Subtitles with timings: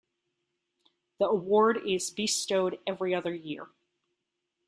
[1.19, 3.67] The Award is bestowed every other year.